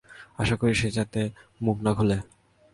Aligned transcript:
আশা 0.37 0.55
করি 0.61 0.73
সে 0.75 0.89
যাতে 0.91 1.21
মুখ 1.61 1.77
না 1.85 1.91
খোলে। 1.97 2.17